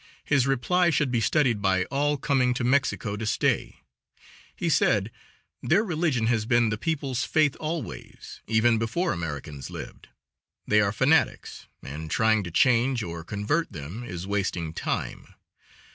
[0.25, 3.81] His reply should be studied by all coming to Mexico to stay.
[4.55, 5.11] He said:
[5.61, 10.07] "Their religion has been the people's faith always, even before Americans lived.
[10.65, 15.35] They are fanatics, and trying to change or convert them is wasting time.